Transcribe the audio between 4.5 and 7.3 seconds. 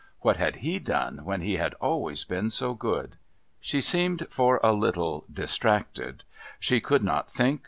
a little distracted. She could not